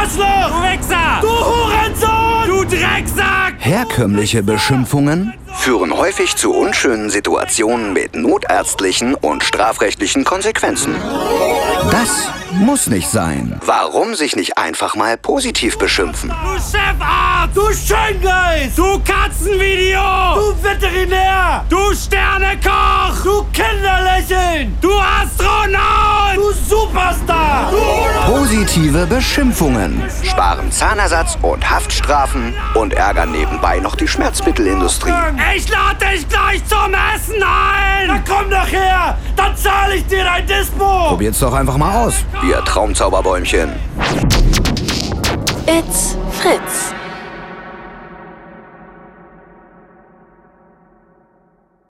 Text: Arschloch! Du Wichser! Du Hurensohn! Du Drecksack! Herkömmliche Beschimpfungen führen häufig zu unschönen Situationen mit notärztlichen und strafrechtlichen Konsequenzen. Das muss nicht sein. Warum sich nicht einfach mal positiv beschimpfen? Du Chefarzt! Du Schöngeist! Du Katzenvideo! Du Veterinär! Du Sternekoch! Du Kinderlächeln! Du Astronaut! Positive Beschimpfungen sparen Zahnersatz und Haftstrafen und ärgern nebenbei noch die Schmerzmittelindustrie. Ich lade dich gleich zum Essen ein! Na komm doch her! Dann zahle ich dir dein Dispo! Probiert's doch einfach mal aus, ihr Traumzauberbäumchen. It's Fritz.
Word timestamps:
Arschloch! 0.00 0.50
Du 0.50 0.62
Wichser! 0.62 1.20
Du 1.20 1.28
Hurensohn! 1.28 2.46
Du 2.46 2.64
Drecksack! 2.64 3.54
Herkömmliche 3.58 4.42
Beschimpfungen 4.42 5.34
führen 5.54 5.96
häufig 5.96 6.36
zu 6.36 6.52
unschönen 6.52 7.10
Situationen 7.10 7.92
mit 7.92 8.14
notärztlichen 8.14 9.14
und 9.14 9.42
strafrechtlichen 9.42 10.24
Konsequenzen. 10.24 10.94
Das 11.90 12.28
muss 12.52 12.86
nicht 12.86 13.08
sein. 13.08 13.58
Warum 13.64 14.14
sich 14.14 14.36
nicht 14.36 14.58
einfach 14.58 14.94
mal 14.94 15.16
positiv 15.16 15.78
beschimpfen? 15.78 16.30
Du 16.30 16.60
Chefarzt! 16.60 17.56
Du 17.56 17.62
Schöngeist! 17.72 18.76
Du 18.76 19.00
Katzenvideo! 19.00 20.00
Du 20.36 20.62
Veterinär! 20.62 21.64
Du 21.68 21.94
Sternekoch! 21.94 23.24
Du 23.24 23.46
Kinderlächeln! 23.52 24.76
Du 24.80 24.90
Astronaut! 24.92 25.15
Positive 28.56 29.06
Beschimpfungen 29.06 30.02
sparen 30.22 30.72
Zahnersatz 30.72 31.36
und 31.42 31.68
Haftstrafen 31.68 32.54
und 32.72 32.94
ärgern 32.94 33.30
nebenbei 33.30 33.80
noch 33.80 33.96
die 33.96 34.08
Schmerzmittelindustrie. 34.08 35.12
Ich 35.54 35.68
lade 35.68 35.96
dich 36.10 36.26
gleich 36.26 36.64
zum 36.64 36.94
Essen 37.14 37.34
ein! 37.42 38.06
Na 38.06 38.18
komm 38.26 38.48
doch 38.48 38.66
her! 38.66 39.18
Dann 39.36 39.54
zahle 39.54 39.96
ich 39.96 40.06
dir 40.06 40.24
dein 40.24 40.46
Dispo! 40.46 41.08
Probiert's 41.08 41.40
doch 41.40 41.52
einfach 41.52 41.76
mal 41.76 42.06
aus, 42.06 42.24
ihr 42.48 42.64
Traumzauberbäumchen. 42.64 43.74
It's 45.66 46.16
Fritz. 46.40 46.95